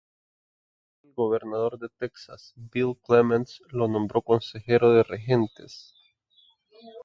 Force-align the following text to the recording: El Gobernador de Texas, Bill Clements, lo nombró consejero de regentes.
El 1.03 1.13
Gobernador 1.13 1.77
de 1.77 1.87
Texas, 1.99 2.53
Bill 2.55 2.97
Clements, 3.05 3.61
lo 3.69 3.87
nombró 3.87 4.23
consejero 4.23 4.91
de 4.93 5.03
regentes. 5.03 5.93